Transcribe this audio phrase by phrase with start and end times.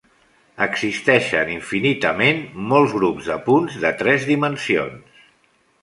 [0.65, 2.41] Existeixen infinitament
[2.73, 5.27] molts grups de punts de tres dimensions.